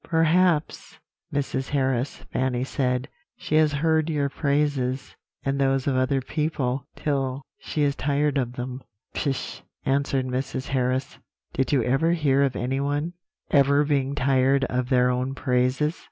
[0.03, 0.97] "'Perhaps,
[1.31, 1.69] Mrs.
[1.69, 3.07] Harris,' Fanny said,
[3.37, 8.53] 'she has heard your praises, and those of other people, till she is tired of
[8.53, 8.81] them.'
[9.13, 10.69] "'Pish!' answered Mrs.
[10.69, 11.19] Harris;
[11.53, 13.13] 'did you ever hear of anyone
[13.51, 15.95] ever being tired of their own praises?